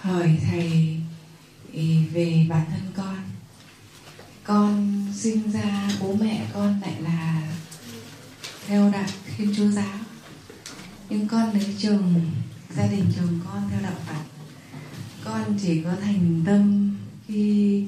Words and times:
hỏi 0.00 0.38
thầy 0.50 0.96
về 2.12 2.46
bản 2.48 2.64
thân 2.70 2.92
con. 2.96 3.18
Con 4.44 5.04
sinh 5.14 5.52
ra 5.52 5.90
bố 6.00 6.14
mẹ 6.14 6.46
con 6.54 6.80
lại 6.80 7.02
là 7.02 7.42
theo 8.66 8.90
đạo 8.90 9.08
thiên 9.36 9.54
chúa 9.56 9.68
giáo. 9.68 9.98
Nhưng 11.10 11.28
con 11.28 11.52
lấy 11.52 11.76
chồng, 11.78 12.20
gia 12.76 12.86
đình 12.86 13.04
chồng 13.16 13.40
con 13.44 13.68
theo 13.70 13.80
đạo 13.82 14.00
phật. 14.06 14.24
Con 15.24 15.58
chỉ 15.62 15.82
có 15.82 15.90
thành 16.02 16.42
tâm 16.46 16.96
khi 17.26 17.84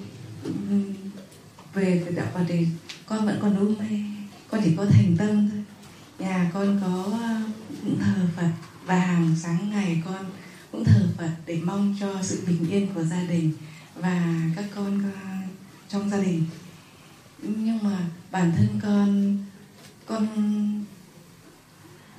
về 1.74 2.04
đạo 2.16 2.26
phật 2.34 2.44
thì 2.48 2.66
con 3.06 3.26
vẫn 3.26 3.38
còn 3.42 3.56
đúng 3.58 3.78
mê 3.78 4.00
con 4.50 4.60
chỉ 4.64 4.74
có 4.76 4.84
thành 4.84 5.16
tâm 5.18 5.50
thôi. 5.50 5.64
Nhà 6.18 6.50
con 6.54 6.80
có 6.82 7.18
cũng 7.82 7.98
thờ 8.00 8.26
phật 8.36 8.50
và 8.84 8.98
hàng 8.98 9.36
sáng 9.42 9.70
ngày 9.70 10.02
con 10.04 10.24
cũng 10.80 10.92
thờ 10.94 11.08
phật 11.18 11.30
để 11.46 11.60
mong 11.64 11.96
cho 12.00 12.22
sự 12.22 12.42
bình 12.46 12.70
yên 12.70 12.94
của 12.94 13.04
gia 13.04 13.22
đình 13.22 13.52
và 13.94 14.42
các 14.56 14.64
con 14.74 15.02
ờ, 15.02 15.20
trong 15.88 16.10
gia 16.10 16.18
đình. 16.18 16.44
Nhưng 17.42 17.78
mà 17.82 18.08
bản 18.30 18.52
thân 18.56 18.68
con 18.82 19.38
con, 20.06 20.26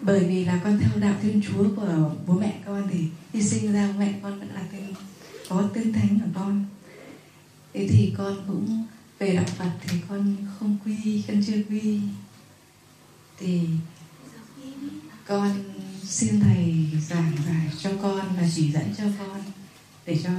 bởi 0.01 0.23
vì 0.23 0.45
là 0.45 0.59
con 0.63 0.79
theo 0.79 0.99
đạo 0.99 1.15
thiên 1.21 1.41
chúa 1.41 1.75
của 1.75 2.15
bố 2.27 2.33
mẹ 2.33 2.61
con 2.65 2.87
thì 2.91 3.07
khi 3.33 3.43
sinh 3.43 3.73
ra 3.73 3.93
mẹ 3.97 4.13
con 4.23 4.39
vẫn 4.39 4.49
là 4.49 4.61
tên 4.71 4.93
có 5.49 5.69
tên 5.73 5.93
thánh 5.93 6.19
của 6.19 6.39
con. 6.39 6.65
Thế 7.73 7.87
thì 7.91 8.13
con 8.17 8.37
cũng 8.47 8.85
về 9.19 9.35
đạo 9.35 9.45
phật 9.57 9.71
thì 9.81 9.97
con 10.09 10.35
không 10.59 10.77
quy, 10.85 11.23
con 11.27 11.43
chưa 11.47 11.63
quy. 11.69 11.99
Thì 13.37 13.61
con 15.27 15.51
xin 16.11 16.39
thầy 16.39 16.87
giảng 17.09 17.31
giải 17.47 17.67
cho 17.83 17.89
con 18.01 18.35
và 18.37 18.43
chỉ 18.55 18.71
dẫn 18.71 18.93
cho 18.97 19.03
con 19.19 19.41
để 20.05 20.17
cho 20.23 20.29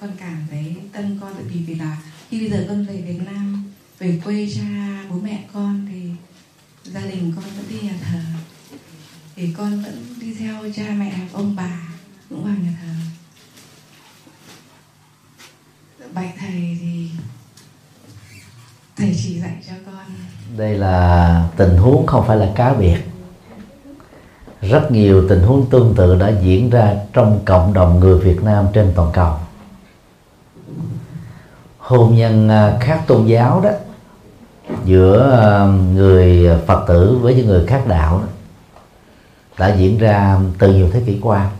con 0.00 0.10
cảm 0.18 0.46
thấy 0.50 0.76
tâm 0.92 1.18
con. 1.20 1.34
Tại 1.34 1.44
vì 1.44 1.60
vì 1.60 1.74
là 1.74 1.98
khi 2.28 2.40
bây 2.40 2.50
giờ 2.50 2.66
con 2.68 2.84
về 2.86 3.02
Việt 3.02 3.20
Nam, 3.26 3.64
về 3.98 4.20
quê 4.24 4.48
cha, 4.54 5.04
bố 5.10 5.16
mẹ 5.22 5.44
con 5.52 5.86
thì 5.88 6.10
gia 6.84 7.00
đình 7.00 7.32
con 7.36 7.44
vẫn 7.44 7.64
đi 7.70 7.80
nhà 7.80 7.94
thờ. 8.02 8.20
Thì 9.36 9.54
con 9.56 9.82
vẫn 9.82 10.14
đi 10.20 10.34
theo 10.34 10.72
cha 10.76 10.90
mẹ, 10.90 11.28
ông 11.32 11.56
bà 11.56 11.80
cũng 12.28 12.44
vào 12.44 12.54
nhà 12.54 12.72
thờ. 12.80 12.94
Bạch 16.14 16.34
thầy 16.38 16.78
thì 16.80 17.10
thầy 18.96 19.16
chỉ 19.22 19.40
dạy 19.40 19.56
cho 19.68 19.74
con. 19.86 20.06
Đây 20.56 20.74
là 20.74 21.48
tình 21.56 21.76
huống 21.76 22.06
không 22.06 22.24
phải 22.26 22.36
là 22.36 22.52
cá 22.56 22.74
biệt 22.74 23.09
rất 24.62 24.90
nhiều 24.90 25.28
tình 25.28 25.42
huống 25.42 25.66
tương 25.70 25.94
tự 25.94 26.18
đã 26.18 26.32
diễn 26.42 26.70
ra 26.70 26.94
trong 27.12 27.40
cộng 27.44 27.72
đồng 27.72 28.00
người 28.00 28.18
Việt 28.18 28.42
Nam 28.42 28.66
trên 28.72 28.92
toàn 28.96 29.10
cầu. 29.12 29.34
Hôn 31.78 32.14
nhân 32.14 32.48
à, 32.48 32.78
khác 32.80 33.02
tôn 33.06 33.26
giáo 33.26 33.60
đó 33.60 33.70
giữa 34.84 35.38
à, 35.40 35.66
người 35.94 36.48
Phật 36.66 36.84
tử 36.86 37.18
với 37.22 37.34
những 37.34 37.46
người 37.46 37.66
khác 37.66 37.82
đạo 37.88 38.18
đó, 38.18 38.26
đã 39.58 39.74
diễn 39.74 39.98
ra 39.98 40.38
từ 40.58 40.74
nhiều 40.74 40.88
thế 40.92 41.02
kỷ 41.06 41.18
qua. 41.22 41.50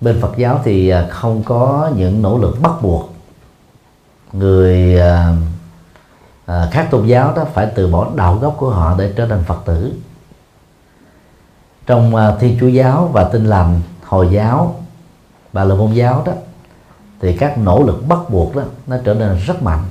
Bên 0.00 0.20
Phật 0.20 0.36
giáo 0.36 0.60
thì 0.64 0.88
à, 0.88 1.06
không 1.10 1.42
có 1.42 1.90
những 1.96 2.22
nỗ 2.22 2.38
lực 2.38 2.60
bắt 2.62 2.72
buộc 2.82 3.12
người 4.32 5.00
khác 6.46 6.88
tôn 6.90 7.06
giáo 7.06 7.32
đó 7.36 7.44
phải 7.54 7.68
từ 7.74 7.88
bỏ 7.88 8.08
đạo 8.14 8.38
gốc 8.40 8.54
của 8.58 8.70
họ 8.70 8.94
để 8.98 9.12
trở 9.16 9.26
thành 9.26 9.42
Phật 9.44 9.58
tử 9.64 9.92
trong 11.86 12.16
à, 12.16 12.36
Thiên 12.40 12.56
Chúa 12.60 12.68
giáo 12.68 13.10
và 13.12 13.24
Tin 13.24 13.44
lành 13.44 13.80
Hồi 14.04 14.28
giáo 14.30 14.74
và 15.52 15.64
là 15.64 15.74
môn 15.74 15.92
giáo 15.92 16.22
đó 16.26 16.32
thì 17.20 17.36
các 17.36 17.58
nỗ 17.58 17.82
lực 17.82 18.08
bắt 18.08 18.18
buộc 18.28 18.56
đó 18.56 18.62
nó 18.86 18.96
trở 19.04 19.14
nên 19.14 19.38
rất 19.38 19.62
mạnh 19.62 19.84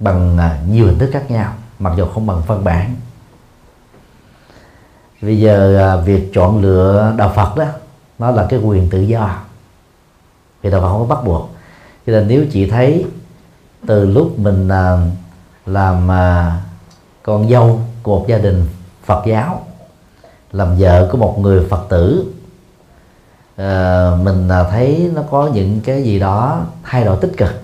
bằng 0.00 0.38
à, 0.38 0.60
nhiều 0.68 0.86
hình 0.86 0.98
thức 0.98 1.10
khác 1.12 1.30
nhau 1.30 1.52
mặc 1.78 1.92
dù 1.96 2.06
không 2.06 2.26
bằng 2.26 2.42
văn 2.46 2.64
bản. 2.64 2.94
Bây 5.22 5.38
giờ 5.38 5.78
à, 5.78 5.96
việc 5.96 6.30
chọn 6.34 6.62
lựa 6.62 7.14
đạo 7.16 7.32
Phật 7.34 7.56
đó 7.56 7.64
nó 8.18 8.30
là 8.30 8.46
cái 8.50 8.60
quyền 8.60 8.90
tự 8.90 9.00
do. 9.00 9.36
Vì 10.62 10.70
đạo 10.70 10.80
Phật 10.80 10.88
không 10.88 11.08
có 11.08 11.14
bắt 11.14 11.24
buộc. 11.24 11.50
Cho 12.06 12.12
nên 12.12 12.28
nếu 12.28 12.46
chị 12.52 12.70
thấy 12.70 13.06
từ 13.86 14.04
lúc 14.04 14.38
mình 14.38 14.68
à, 14.68 14.96
làm 15.66 16.08
con 17.22 17.50
dâu 17.50 17.80
của 18.02 18.18
một 18.18 18.26
gia 18.28 18.38
đình 18.38 18.66
Phật 19.04 19.22
giáo 19.26 19.59
làm 20.52 20.76
vợ 20.78 21.08
của 21.12 21.18
một 21.18 21.38
người 21.38 21.66
Phật 21.70 21.86
tử. 21.88 22.32
Ờ, 23.56 24.12
à, 24.12 24.16
mình 24.16 24.48
thấy 24.70 25.10
nó 25.14 25.22
có 25.30 25.50
những 25.54 25.80
cái 25.80 26.02
gì 26.02 26.18
đó 26.18 26.66
thay 26.82 27.04
đổi 27.04 27.16
tích 27.20 27.32
cực. 27.36 27.62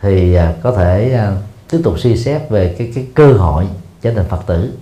Thì 0.00 0.34
à, 0.34 0.54
có 0.62 0.72
thể 0.72 1.12
à, 1.12 1.36
tiếp 1.70 1.80
tục 1.84 1.98
suy 1.98 2.16
xét 2.16 2.50
về 2.50 2.74
cái 2.78 2.92
cái 2.94 3.06
cơ 3.14 3.32
hội 3.32 3.66
trở 4.02 4.12
thành 4.14 4.28
phật 4.28 4.46
tử. 4.46 4.72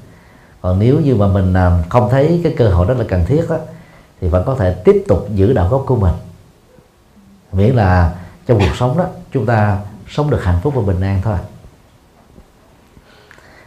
Còn 0.60 0.78
nếu 0.78 1.00
như 1.00 1.16
mà 1.16 1.28
mình 1.28 1.54
à, 1.54 1.82
không 1.88 2.09
thấy 2.10 2.41
cái 2.44 2.54
cơ 2.56 2.69
hội 2.69 2.87
đó 2.87 2.94
là 2.94 3.05
cần 3.09 3.25
thiết 3.26 3.44
đó, 3.49 3.56
thì 4.20 4.28
vẫn 4.28 4.44
có 4.47 4.55
thể 4.55 4.75
tiếp 4.84 5.05
tục 5.09 5.28
giữ 5.34 5.53
đạo 5.53 5.69
gốc 5.69 5.84
của 5.87 5.97
mình. 5.97 6.15
Miễn 7.53 7.75
là 7.75 8.15
trong 8.47 8.59
cuộc 8.59 8.76
sống 8.76 8.99
đó 8.99 9.06
chúng 9.32 9.47
ta 9.47 9.78
sống 10.09 10.31
được 10.31 10.44
hạnh 10.44 10.59
phúc 10.62 10.75
và 10.76 10.82
bình 10.82 11.00
an 11.00 11.20
thôi. 11.25 11.38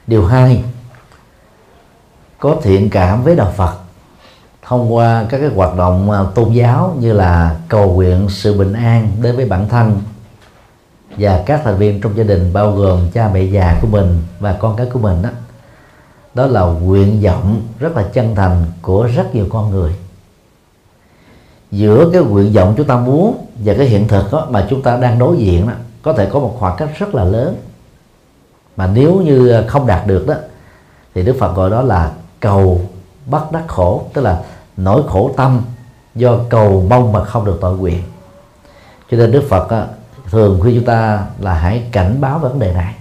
Điều 0.08 0.26
hai 0.26 0.64
có 2.42 2.58
thiện 2.62 2.90
cảm 2.90 3.24
với 3.24 3.36
đạo 3.36 3.54
phật. 3.56 3.74
Thông 4.62 4.94
qua 4.94 5.26
các 5.30 5.38
cái 5.38 5.50
hoạt 5.50 5.78
động 5.78 6.12
à, 6.12 6.20
tôn 6.36 6.52
giáo 6.54 6.96
như 7.00 7.14
là 7.14 7.56
cầu 7.68 7.94
nguyện 7.94 8.28
sự 8.30 8.58
bình 8.58 8.74
an 8.74 9.12
đến 9.22 9.36
với 9.36 9.46
bản 9.46 9.70
thân 9.70 10.02
và 11.18 11.44
các 11.46 11.62
thành 11.64 11.78
viên 11.78 12.02
trong 12.02 12.18
gia 12.18 12.24
đình 12.24 12.54
bao 12.54 12.72
gồm 12.72 13.10
cha 13.14 13.30
mẹ 13.34 13.42
già 13.42 13.78
của 13.82 13.88
mình 13.88 14.24
và 14.40 14.54
con 14.54 14.76
cái 14.76 14.86
của 14.94 15.00
mình 15.00 15.22
đó 15.22 15.30
đó 16.34 16.46
là 16.46 16.62
nguyện 16.62 17.22
vọng 17.22 17.62
rất 17.80 17.98
là 17.98 18.04
chân 18.14 18.36
thành 18.36 18.66
của 18.82 19.08
rất 19.16 19.36
nhiều 19.36 19.46
con 19.50 19.72
người. 19.72 19.96
Giữa 21.72 22.10
cái 22.14 22.22
nguyện 22.22 22.54
vọng 22.54 22.74
chúng 22.78 22.88
ta 22.88 22.98
muốn 22.98 23.46
và 23.56 23.74
cái 23.78 23.86
hiện 23.86 24.08
thực 24.08 24.32
đó, 24.32 24.48
mà 24.50 24.68
chúng 24.70 24.82
ta 24.82 24.98
đang 24.98 25.20
đối 25.20 25.38
diện 25.38 25.68
đó, 25.68 25.74
có 26.02 26.14
thể 26.14 26.30
có 26.32 26.40
một 26.40 26.56
khoảng 26.60 26.78
cách 26.78 26.90
rất 27.00 27.16
là 27.16 27.24
lớn. 27.24 27.56
Mà 28.78 28.88
nếu 28.88 29.22
như 29.22 29.64
không 29.68 29.88
đạt 29.88 30.08
được 30.08 30.28
đó 30.28 30.34
thì 31.16 31.24
Đức 31.24 31.36
Phật 31.40 31.56
gọi 31.56 31.70
đó 31.70 31.82
là 31.82 32.12
cầu 32.42 32.82
bắt 33.26 33.52
đắc 33.52 33.64
khổ 33.68 34.04
tức 34.14 34.22
là 34.22 34.42
nỗi 34.78 35.04
khổ 35.08 35.32
tâm 35.38 35.62
do 36.16 36.38
cầu 36.50 36.86
mong 36.90 37.12
mà 37.12 37.24
không 37.24 37.46
được 37.46 37.58
tội 37.62 37.78
nguyện. 37.78 38.02
Cho 39.12 39.18
nên 39.18 39.32
đức 39.32 39.44
phật 39.50 39.70
á, 39.70 39.86
thường 40.30 40.60
khuyên 40.62 40.76
chúng 40.76 40.86
ta 40.86 41.26
là 41.40 41.54
hãy 41.54 41.84
cảnh 41.92 42.22
báo 42.22 42.40
vấn 42.40 42.60
đề 42.60 42.74
này. 42.74 42.96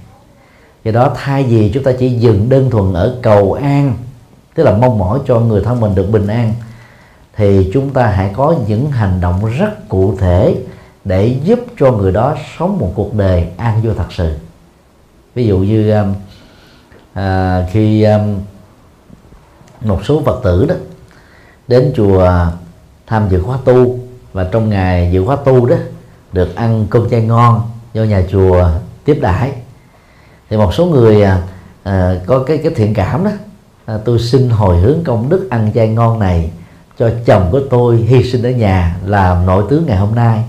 Do 0.85 0.93
đó 0.93 1.13
thay 1.15 1.43
vì 1.43 1.71
chúng 1.75 1.83
ta 1.83 1.93
chỉ 1.99 2.11
dừng 2.11 2.49
đơn 2.49 2.71
thuần 2.71 2.93
ở 2.95 3.19
cầu 3.23 3.53
an 3.53 3.95
tức 4.55 4.63
là 4.63 4.73
mong 4.73 4.99
mỏi 4.99 5.19
cho 5.27 5.41
người 5.41 5.63
thân 5.65 5.81
mình 5.81 5.95
được 5.95 6.11
bình 6.11 6.27
an 6.27 6.55
thì 7.37 7.71
chúng 7.73 7.91
ta 7.91 8.07
hãy 8.07 8.31
có 8.37 8.55
những 8.67 8.91
hành 8.91 9.21
động 9.21 9.45
rất 9.59 9.89
cụ 9.89 10.17
thể 10.19 10.57
để 11.05 11.37
giúp 11.45 11.61
cho 11.79 11.93
người 11.93 12.13
đó 12.13 12.37
sống 12.59 12.79
một 12.79 12.93
cuộc 12.95 13.15
đời 13.15 13.47
an 13.57 13.83
vui 13.83 13.95
thật 13.97 14.13
sự. 14.13 14.37
Ví 15.35 15.47
dụ 15.47 15.59
như 15.59 15.93
um, 15.93 16.15
à, 17.13 17.67
khi 17.73 18.03
à, 18.03 18.19
một 19.81 20.05
số 20.05 20.23
phật 20.25 20.41
tử 20.45 20.67
đó 20.67 20.75
đến 21.69 21.93
chùa 21.97 22.25
à, 22.25 22.47
tham 23.07 23.29
dự 23.29 23.43
khóa 23.43 23.59
tu. 23.65 23.99
Và 24.33 24.47
trong 24.53 24.71
ngày 24.71 25.11
dự 25.13 25.25
khóa 25.25 25.37
tu 25.37 25.67
đó 25.67 25.77
được 26.33 26.57
ăn 26.57 26.87
cơm 26.91 27.11
chay 27.11 27.23
ngon 27.23 27.63
do 27.95 28.03
nhà 28.05 28.23
chùa 28.31 28.69
tiếp 29.05 29.19
đãi. 29.23 29.53
Thì 30.51 30.57
một 30.57 30.75
số 30.75 30.87
người 30.87 31.23
à, 31.23 31.43
à, 31.83 32.15
có 32.27 32.45
cái 32.47 32.59
cái 32.59 32.73
thiện 32.77 32.95
cảm 32.95 33.25
đó 33.25 33.31
à, 33.87 33.99
tôi 34.05 34.19
xin 34.19 34.51
hồi 34.51 34.77
hướng 34.77 35.05
công 35.05 35.29
đức 35.29 35.51
ăn 35.51 35.73
chay 35.75 35.89
ngon 35.89 36.19
này 36.19 36.51
cho 36.99 37.11
chồng 37.27 37.49
của 37.53 37.61
tôi 37.71 37.97
hy 37.97 38.31
sinh 38.33 38.43
ở 38.43 38.51
nhà 38.51 38.97
làm 39.05 39.47
nội 39.47 39.65
tướng 39.71 39.87
ngày 39.87 39.97
hôm 39.97 40.15
nay. 40.15 40.45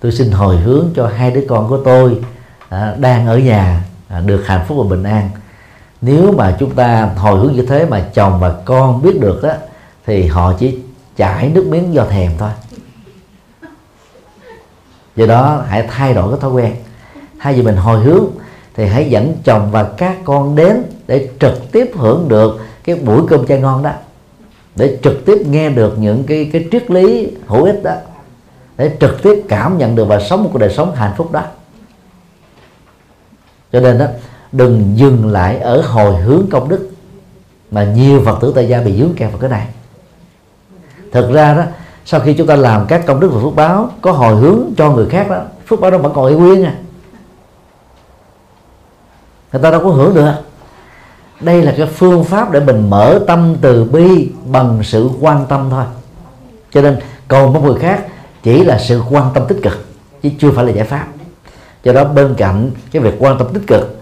Tôi 0.00 0.12
xin 0.12 0.30
hồi 0.30 0.56
hướng 0.56 0.88
cho 0.96 1.06
hai 1.06 1.30
đứa 1.30 1.44
con 1.48 1.68
của 1.68 1.78
tôi 1.84 2.20
à, 2.68 2.94
đang 2.98 3.26
ở 3.26 3.38
nhà 3.38 3.84
à, 4.08 4.20
được 4.20 4.46
hạnh 4.46 4.64
phúc 4.68 4.78
và 4.78 4.96
bình 4.96 5.02
an 5.02 5.30
nếu 6.00 6.32
mà 6.32 6.56
chúng 6.60 6.74
ta 6.74 7.10
hồi 7.16 7.38
hướng 7.38 7.52
như 7.52 7.66
thế 7.66 7.86
mà 7.86 8.04
chồng 8.14 8.40
và 8.40 8.54
con 8.64 9.02
biết 9.02 9.20
được 9.20 9.42
đó 9.42 9.52
thì 10.06 10.26
họ 10.26 10.52
chỉ 10.58 10.78
chảy 11.16 11.48
nước 11.48 11.66
miếng 11.66 11.94
do 11.94 12.04
thèm 12.04 12.32
thôi. 12.38 12.50
Do 15.16 15.26
đó 15.26 15.64
hãy 15.68 15.88
thay 15.90 16.14
đổi 16.14 16.30
cái 16.30 16.40
thói 16.40 16.50
quen. 16.50 16.76
Thay 17.38 17.54
vì 17.54 17.62
mình 17.62 17.76
hồi 17.76 18.00
hướng, 18.00 18.24
thì 18.74 18.86
hãy 18.86 19.10
dẫn 19.10 19.36
chồng 19.44 19.70
và 19.70 19.82
các 19.96 20.16
con 20.24 20.56
đến 20.56 20.82
để 21.06 21.28
trực 21.40 21.72
tiếp 21.72 21.90
hưởng 21.94 22.28
được 22.28 22.60
cái 22.84 22.96
buổi 22.96 23.22
cơm 23.28 23.46
chay 23.46 23.60
ngon 23.60 23.82
đó. 23.82 23.92
Để 24.76 24.98
trực 25.02 25.26
tiếp 25.26 25.38
nghe 25.46 25.70
được 25.70 25.98
những 25.98 26.24
cái 26.24 26.50
cái 26.52 26.68
triết 26.72 26.90
lý 26.90 27.30
hữu 27.46 27.64
ích 27.64 27.82
đó. 27.82 27.94
Để 28.76 28.96
trực 29.00 29.22
tiếp 29.22 29.44
cảm 29.48 29.78
nhận 29.78 29.94
được 29.94 30.04
và 30.04 30.20
sống 30.20 30.44
một 30.44 30.50
cuộc 30.52 30.58
đời 30.58 30.74
sống 30.74 30.94
hạnh 30.94 31.12
phúc 31.16 31.32
đó. 31.32 31.42
Cho 33.72 33.80
nên 33.80 33.98
đó 33.98 34.06
đừng 34.52 34.92
dừng 34.96 35.32
lại 35.32 35.58
ở 35.58 35.82
hồi 35.82 36.16
hướng 36.16 36.46
công 36.50 36.68
đức, 36.68 36.90
mà 37.70 37.84
nhiều 37.84 38.22
phật 38.24 38.38
tử 38.40 38.52
tại 38.54 38.68
gia 38.68 38.80
bị 38.80 38.98
dướng 38.98 39.14
kẹt 39.14 39.30
vào 39.30 39.38
cái 39.40 39.50
này. 39.50 39.68
Thực 41.12 41.32
ra 41.32 41.54
đó, 41.54 41.62
sau 42.04 42.20
khi 42.20 42.34
chúng 42.34 42.46
ta 42.46 42.56
làm 42.56 42.86
các 42.86 43.06
công 43.06 43.20
đức 43.20 43.30
và 43.32 43.40
phước 43.42 43.54
báo, 43.54 43.90
có 44.00 44.12
hồi 44.12 44.36
hướng 44.36 44.60
cho 44.76 44.90
người 44.90 45.06
khác 45.06 45.30
đó, 45.30 45.42
phước 45.66 45.80
báo 45.80 45.90
đó 45.90 45.98
vẫn 45.98 46.12
còn 46.14 46.26
y 46.26 46.34
nguyên 46.34 46.64
à 46.64 46.74
người 49.52 49.62
ta 49.62 49.70
đâu 49.70 49.80
có 49.80 49.88
hưởng 49.88 50.14
được. 50.14 50.32
Đây 51.40 51.62
là 51.62 51.74
cái 51.76 51.86
phương 51.86 52.24
pháp 52.24 52.50
để 52.50 52.60
mình 52.60 52.90
mở 52.90 53.20
tâm 53.26 53.56
từ 53.60 53.84
bi 53.84 54.30
bằng 54.46 54.80
sự 54.82 55.10
quan 55.20 55.46
tâm 55.48 55.66
thôi. 55.70 55.84
Cho 56.70 56.82
nên, 56.82 56.98
cầu 57.28 57.48
mong 57.48 57.66
người 57.66 57.78
khác 57.78 58.06
chỉ 58.42 58.64
là 58.64 58.78
sự 58.78 59.02
quan 59.10 59.30
tâm 59.34 59.42
tích 59.48 59.58
cực, 59.62 59.86
chứ 60.22 60.30
chưa 60.38 60.50
phải 60.50 60.64
là 60.64 60.72
giải 60.72 60.84
pháp. 60.84 61.06
Do 61.82 61.92
đó 61.92 62.04
bên 62.04 62.34
cạnh 62.34 62.70
cái 62.92 63.02
việc 63.02 63.14
quan 63.18 63.38
tâm 63.38 63.48
tích 63.52 63.66
cực 63.66 63.95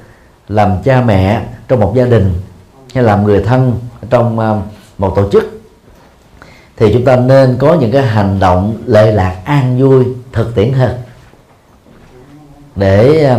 làm 0.49 0.83
cha 0.85 1.03
mẹ 1.07 1.43
trong 1.69 1.81
một 1.81 1.93
gia 1.97 2.05
đình 2.05 2.33
hay 2.95 3.05
làm 3.05 3.25
người 3.25 3.43
thân 3.43 3.79
trong 4.11 4.39
à, 4.39 4.55
một 4.99 5.13
tổ 5.17 5.31
chức. 5.31 5.61
Thì 6.77 6.93
chúng 6.93 7.05
ta 7.05 7.17
nên 7.17 7.57
có 7.59 7.75
những 7.75 7.93
cái 7.93 8.03
hành 8.03 8.41
động 8.41 8.77
lệ 8.87 9.13
lạc 9.13 9.37
an 9.45 9.79
vui, 9.81 10.05
thực 10.33 10.55
tiễn 10.55 10.73
hơn. 10.73 10.99
Để 12.77 13.25
à, 13.25 13.39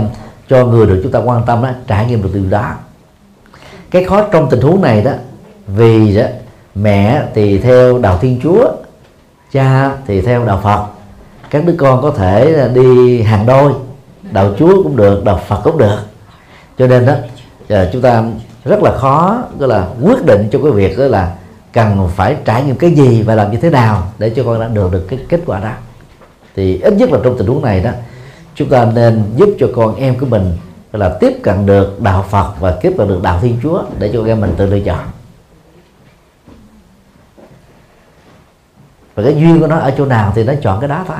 cho 0.49 0.65
người 0.65 0.87
được 0.87 0.99
chúng 1.03 1.11
ta 1.11 1.19
quan 1.19 1.43
tâm 1.45 1.61
đó 1.61 1.69
trải 1.87 2.05
nghiệm 2.05 2.23
được 2.23 2.29
điều 2.33 2.49
đó. 2.49 2.73
Cái 3.91 4.03
khó 4.03 4.21
trong 4.31 4.49
tình 4.49 4.61
huống 4.61 4.81
này 4.81 5.01
đó, 5.01 5.11
vì 5.67 6.15
đó, 6.17 6.25
mẹ 6.75 7.23
thì 7.33 7.57
theo 7.57 7.97
đạo 7.97 8.17
thiên 8.21 8.39
chúa, 8.43 8.71
cha 9.51 9.91
thì 10.07 10.21
theo 10.21 10.45
đạo 10.45 10.59
phật. 10.63 10.85
Các 11.49 11.65
đứa 11.65 11.75
con 11.77 12.01
có 12.01 12.11
thể 12.11 12.69
đi 12.73 13.21
hàng 13.21 13.45
đôi, 13.45 13.73
đạo 14.31 14.53
chúa 14.59 14.83
cũng 14.83 14.95
được, 14.95 15.23
đạo 15.23 15.41
phật 15.47 15.61
cũng 15.63 15.77
được 15.77 15.99
cho 16.77 16.87
nên 16.87 17.05
đó 17.05 17.13
à, 17.69 17.89
chúng 17.93 18.01
ta 18.01 18.23
rất 18.65 18.83
là 18.83 18.97
khó 18.97 19.43
tức 19.59 19.65
là, 19.65 19.87
quyết 20.01 20.25
định 20.25 20.47
cho 20.51 20.59
cái 20.63 20.71
việc 20.71 20.97
đó 20.97 21.05
là 21.05 21.35
cần 21.73 22.09
phải 22.15 22.35
trải 22.45 22.63
nghiệm 22.63 22.75
cái 22.75 22.91
gì 22.91 23.21
và 23.21 23.35
làm 23.35 23.51
như 23.51 23.57
thế 23.57 23.69
nào 23.69 24.11
để 24.17 24.29
cho 24.29 24.43
con 24.43 24.59
đã 24.59 24.67
được 24.67 24.91
được 24.91 25.05
cái 25.09 25.19
kết 25.29 25.41
quả 25.45 25.59
đó. 25.59 25.71
Thì 26.55 26.79
ít 26.81 26.93
nhất 26.93 27.11
là 27.11 27.19
trong 27.23 27.37
tình 27.37 27.47
huống 27.47 27.61
này 27.61 27.79
đó, 27.79 27.91
chúng 28.55 28.69
ta 28.69 28.85
nên 28.95 29.23
giúp 29.35 29.49
cho 29.59 29.67
con 29.75 29.95
em 29.95 30.19
của 30.19 30.25
mình 30.25 30.57
là, 30.91 31.17
tiếp 31.19 31.33
cận 31.43 31.65
được 31.65 32.01
đạo 32.01 32.25
Phật 32.29 32.53
và 32.59 32.71
tiếp 32.71 32.93
cận 32.97 33.07
được 33.07 33.19
đạo 33.23 33.39
Thiên 33.41 33.57
Chúa 33.63 33.83
để 33.99 34.09
cho 34.13 34.25
em 34.25 34.41
mình 34.41 34.53
tự 34.57 34.65
lựa 34.65 34.79
chọn. 34.79 34.99
Và 39.15 39.23
cái 39.23 39.35
duyên 39.35 39.59
của 39.59 39.67
nó 39.67 39.77
ở 39.77 39.93
chỗ 39.97 40.05
nào 40.05 40.31
thì 40.35 40.43
nó 40.43 40.53
chọn 40.61 40.79
cái 40.79 40.87
đó 40.87 41.03
thôi 41.07 41.17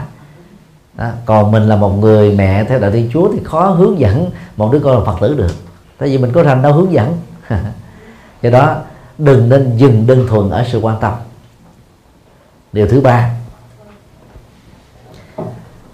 đó. 0.98 1.10
còn 1.26 1.52
mình 1.52 1.64
là 1.64 1.76
một 1.76 1.90
người 1.90 2.32
mẹ 2.32 2.64
theo 2.64 2.80
đạo 2.80 2.92
Thiên 2.92 3.10
Chúa 3.14 3.32
thì 3.34 3.40
khó 3.44 3.70
hướng 3.70 4.00
dẫn 4.00 4.32
một 4.58 4.70
đứa 4.72 4.80
con 4.80 4.98
là 4.98 5.06
Phật 5.06 5.18
tử 5.22 5.36
được. 5.38 5.52
Tại 5.98 6.10
vì 6.10 6.18
mình 6.18 6.32
có 6.32 6.44
thành 6.44 6.62
đâu 6.62 6.74
hướng 6.74 6.94
dẫn. 6.94 7.18
Do 8.42 8.50
đó 8.50 8.76
đừng 9.18 9.50
nên 9.50 9.78
dừng 9.78 10.08
đơn 10.08 10.28
thuần 10.28 10.50
ở 10.50 10.66
sự 10.72 10.80
quan 10.80 10.98
tâm. 11.02 11.14
Điều 12.74 12.88
thứ 12.88 13.02
ba. 13.02 13.30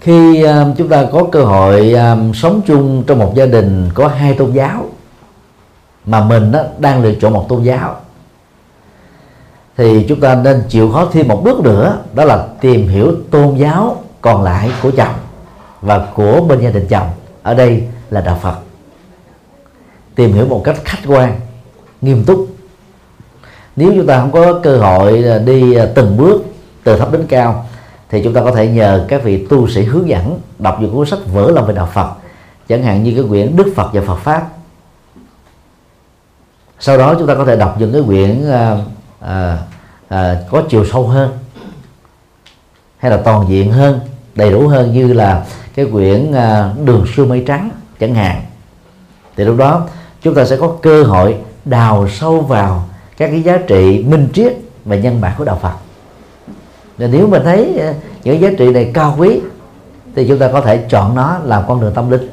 Khi 0.00 0.42
um, 0.42 0.74
chúng 0.74 0.88
ta 0.88 1.06
có 1.12 1.24
cơ 1.32 1.44
hội 1.44 1.92
um, 1.92 2.32
sống 2.32 2.60
chung 2.66 3.04
trong 3.06 3.18
một 3.18 3.32
gia 3.34 3.46
đình 3.46 3.90
có 3.94 4.08
hai 4.08 4.34
tôn 4.34 4.52
giáo 4.52 4.86
mà 6.06 6.24
mình 6.24 6.52
đó, 6.52 6.60
đang 6.78 7.02
lựa 7.02 7.14
chọn 7.14 7.32
một 7.32 7.46
tôn 7.48 7.62
giáo 7.62 7.96
thì 9.76 10.06
chúng 10.08 10.20
ta 10.20 10.34
nên 10.34 10.62
chịu 10.68 10.92
khó 10.92 11.08
thêm 11.12 11.28
một 11.28 11.40
bước 11.44 11.60
nữa 11.60 11.98
đó 12.14 12.24
là 12.24 12.46
tìm 12.60 12.88
hiểu 12.88 13.14
tôn 13.30 13.54
giáo 13.54 14.01
còn 14.22 14.42
lại 14.42 14.70
của 14.82 14.90
chồng 14.90 15.14
và 15.80 16.08
của 16.14 16.40
bên 16.40 16.60
gia 16.60 16.70
đình 16.70 16.86
chồng. 16.88 17.10
Ở 17.42 17.54
đây 17.54 17.88
là 18.10 18.20
đạo 18.20 18.38
Phật. 18.42 18.56
Tìm 20.14 20.32
hiểu 20.32 20.46
một 20.46 20.62
cách 20.64 20.76
khách 20.84 21.02
quan 21.06 21.40
nghiêm 22.00 22.24
túc. 22.24 22.46
Nếu 23.76 23.92
chúng 23.96 24.06
ta 24.06 24.20
không 24.20 24.32
có 24.32 24.60
cơ 24.62 24.78
hội 24.78 25.24
đi 25.44 25.74
à, 25.74 25.86
từng 25.94 26.16
bước 26.16 26.42
từ 26.84 26.98
thấp 26.98 27.12
đến 27.12 27.26
cao 27.28 27.66
thì 28.08 28.24
chúng 28.24 28.34
ta 28.34 28.40
có 28.44 28.52
thể 28.52 28.68
nhờ 28.68 29.06
các 29.08 29.22
vị 29.22 29.46
tu 29.46 29.68
sĩ 29.68 29.84
hướng 29.84 30.08
dẫn 30.08 30.40
đọc 30.58 30.78
những 30.80 30.94
cuốn 30.94 31.06
sách 31.06 31.18
vỡ 31.32 31.50
lòng 31.50 31.66
về 31.66 31.74
đạo 31.74 31.88
Phật 31.92 32.12
chẳng 32.68 32.82
hạn 32.82 33.02
như 33.02 33.14
cái 33.14 33.24
quyển 33.28 33.56
Đức 33.56 33.72
Phật 33.76 33.90
và 33.92 34.00
Phật 34.06 34.16
pháp. 34.16 34.48
Sau 36.78 36.98
đó 36.98 37.14
chúng 37.18 37.26
ta 37.26 37.34
có 37.34 37.44
thể 37.44 37.56
đọc 37.56 37.76
những 37.78 37.92
cái 37.92 38.02
quyển 38.06 38.50
à, 38.50 38.76
à, 39.20 39.58
à, 40.08 40.40
có 40.50 40.62
chiều 40.68 40.84
sâu 40.92 41.06
hơn 41.06 41.38
hay 42.98 43.10
là 43.10 43.16
toàn 43.16 43.48
diện 43.48 43.72
hơn 43.72 44.00
đầy 44.34 44.50
đủ 44.50 44.68
hơn 44.68 44.92
như 44.92 45.12
là 45.12 45.44
cái 45.74 45.86
quyển 45.92 46.32
à, 46.32 46.70
đường 46.84 47.06
xưa 47.16 47.24
mây 47.24 47.44
trắng 47.46 47.70
chẳng 48.00 48.14
hạn. 48.14 48.42
Thì 49.36 49.44
lúc 49.44 49.56
đó 49.56 49.86
chúng 50.22 50.34
ta 50.34 50.44
sẽ 50.44 50.56
có 50.56 50.76
cơ 50.82 51.02
hội 51.02 51.36
đào 51.64 52.08
sâu 52.08 52.40
vào 52.40 52.84
các 53.16 53.28
cái 53.28 53.42
giá 53.42 53.56
trị 53.56 54.04
minh 54.08 54.28
triết 54.34 54.52
và 54.84 54.96
nhân 54.96 55.20
bản 55.20 55.32
của 55.38 55.44
đạo 55.44 55.58
Phật. 55.62 55.74
Và 56.98 57.06
nếu 57.06 57.26
mà 57.26 57.40
thấy 57.44 57.78
à, 57.78 57.94
những 58.24 58.40
giá 58.40 58.48
trị 58.58 58.70
này 58.70 58.90
cao 58.94 59.14
quý, 59.18 59.40
thì 60.14 60.28
chúng 60.28 60.38
ta 60.38 60.48
có 60.52 60.60
thể 60.60 60.84
chọn 60.88 61.14
nó 61.14 61.38
làm 61.44 61.62
con 61.68 61.80
đường 61.80 61.94
tâm 61.94 62.10
linh. 62.10 62.28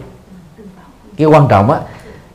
Cái 1.17 1.27
quan 1.27 1.47
trọng 1.47 1.71
á, 1.71 1.79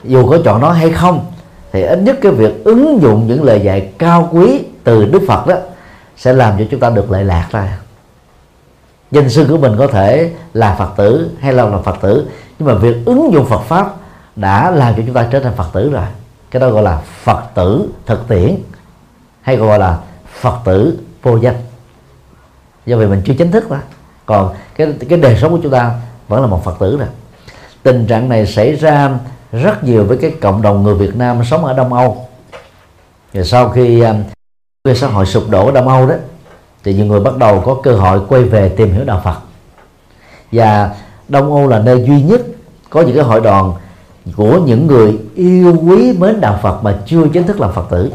dù 0.05 0.31
có 0.31 0.39
chọn 0.45 0.61
nó 0.61 0.71
hay 0.71 0.91
không, 0.91 1.27
thì 1.73 1.83
ít 1.83 1.99
nhất 1.99 2.19
cái 2.23 2.33
việc 2.33 2.65
ứng 2.65 3.03
dụng 3.03 3.27
những 3.27 3.43
lời 3.43 3.61
dạy 3.65 3.91
cao 3.99 4.29
quý 4.33 4.61
từ 4.85 5.05
Đức 5.05 5.23
Phật 5.29 5.47
đó 5.47 5.55
sẽ 6.17 6.33
làm 6.33 6.59
cho 6.59 6.65
chúng 6.71 6.81
ta 6.81 6.91
được 6.91 7.11
lệ 7.11 7.25
lạc 7.25 7.49
ra 7.51 7.79
danh 9.15 9.31
sư 9.31 9.47
của 9.51 9.57
mình 9.57 9.77
có 9.79 9.87
thể 9.87 10.33
là 10.55 10.75
Phật 10.75 10.91
tử 10.97 11.31
hay 11.41 11.53
là 11.53 11.65
là 11.65 11.79
Phật 11.79 11.97
tử. 12.01 12.29
Nhưng 12.59 12.69
mà 12.69 12.75
việc 12.75 12.97
ứng 13.07 13.33
dụng 13.33 13.47
Phật 13.47 13.63
pháp 13.63 13.95
đã 14.37 14.71
làm 14.71 14.95
cho 14.97 15.03
chúng 15.07 15.15
ta 15.15 15.29
trở 15.31 15.41
thành 15.41 15.55
Phật 15.57 15.69
tử 15.73 15.91
rồi. 15.91 16.05
Cái 16.51 16.61
đó 16.61 16.71
gọi 16.71 16.83
là 16.83 17.01
Phật 17.23 17.43
tử 17.55 17.89
thực 18.07 18.29
tiễn, 18.29 18.57
hay 19.43 19.57
gọi 19.57 19.79
là 19.79 19.99
Phật 20.41 20.59
tử 20.65 20.99
vô 21.23 21.37
danh. 21.37 21.55
Do 22.87 22.97
vì 22.97 23.07
mình 23.07 23.23
chưa 23.25 23.35
chính 23.35 23.51
thức 23.51 23.71
mà. 23.71 23.81
Còn 24.27 24.55
cái 24.77 24.95
cái 25.09 25.19
đời 25.19 25.39
sống 25.41 25.53
của 25.53 25.59
chúng 25.63 25.73
ta 25.73 25.95
vẫn 26.29 26.41
là 26.41 26.47
một 26.47 26.65
phật 26.65 26.75
tử 26.79 26.97
rồi. 26.97 27.09
Tình 27.83 28.07
trạng 28.07 28.29
này 28.29 28.47
xảy 28.47 28.73
ra 28.77 29.11
rất 29.53 29.85
nhiều 29.85 30.05
với 30.05 30.17
cái 30.17 30.35
cộng 30.41 30.63
đồng 30.63 30.83
người 30.83 30.95
Việt 30.95 31.17
Nam 31.17 31.45
sống 31.45 31.65
ở 31.65 31.73
Đông 31.73 31.93
Âu. 31.93 32.29
Rồi 33.33 33.45
sau 33.45 33.69
khi 33.69 34.01
à, 34.01 34.15
cái 34.85 34.97
xã 34.97 35.07
hội 35.07 35.27
sụp 35.27 35.51
đổ 35.51 35.67
ở 35.67 35.73
Đông 35.73 35.89
Âu 35.89 36.07
đó 36.07 36.15
thì 36.85 36.95
nhiều 36.95 37.07
người 37.07 37.21
bắt 37.21 37.37
đầu 37.37 37.63
có 37.67 37.77
cơ 37.83 37.93
hội 37.93 38.21
quay 38.29 38.43
về 38.43 38.69
tìm 38.69 38.93
hiểu 38.93 39.05
đạo 39.05 39.21
Phật. 39.25 39.39
Và 40.53 40.95
Đông 41.29 41.55
Âu 41.57 41.69
là 41.69 41.79
nơi 41.79 42.05
duy 42.07 42.23
nhất 42.23 42.41
có 42.91 43.03
những 43.03 43.15
cái 43.15 43.25
hội 43.25 43.41
đoàn 43.41 43.73
của 44.37 44.61
những 44.67 44.87
người 44.87 45.19
yêu 45.35 45.77
quý 45.89 46.13
mến 46.19 46.41
đạo 46.41 46.59
Phật 46.63 46.83
mà 46.83 46.99
chưa 47.07 47.27
chính 47.33 47.47
thức 47.47 47.61
làm 47.61 47.73
Phật 47.73 47.87
tử. 47.91 48.13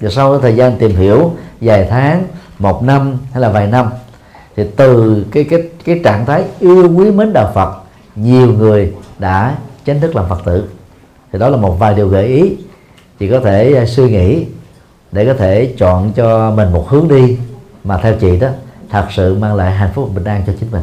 Và 0.00 0.10
sau 0.10 0.38
thời 0.38 0.56
gian 0.56 0.78
tìm 0.78 0.96
hiểu 0.96 1.30
vài 1.60 1.86
tháng, 1.90 2.24
một 2.58 2.82
năm 2.82 3.18
hay 3.32 3.40
là 3.40 3.48
vài 3.48 3.66
năm, 3.66 3.90
thì 4.56 4.64
từ 4.76 5.24
cái 5.32 5.44
cái 5.44 5.62
cái 5.84 6.00
trạng 6.04 6.26
thái 6.26 6.44
yêu 6.60 6.90
quý 6.96 7.10
mến 7.10 7.32
đạo 7.32 7.50
Phật, 7.54 7.70
nhiều 8.16 8.46
người 8.46 8.94
đã 9.18 9.56
chính 9.84 10.00
thức 10.00 10.16
làm 10.16 10.28
Phật 10.28 10.38
tử. 10.44 10.64
Thì 11.32 11.38
đó 11.38 11.48
là 11.48 11.56
một 11.56 11.78
vài 11.78 11.94
điều 11.94 12.08
gợi 12.08 12.26
ý. 12.26 12.56
Chị 13.18 13.28
có 13.28 13.40
thể 13.40 13.74
à, 13.76 13.86
suy 13.86 14.10
nghĩ 14.10 14.44
để 15.12 15.26
có 15.26 15.34
thể 15.34 15.74
chọn 15.78 16.12
cho 16.12 16.50
mình 16.50 16.72
một 16.72 16.88
hướng 16.88 17.08
đi 17.08 17.38
mà 17.84 17.98
theo 18.02 18.14
chị 18.20 18.38
đó, 18.38 18.48
thật 18.90 19.06
sự 19.10 19.34
mang 19.34 19.54
lại 19.54 19.72
hạnh 19.72 19.90
phúc 19.94 20.08
và 20.08 20.14
bình 20.14 20.24
an 20.24 20.42
cho 20.46 20.52
chính 20.60 20.70
mình. 20.70 20.82